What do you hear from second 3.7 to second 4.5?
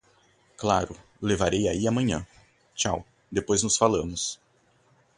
falamos.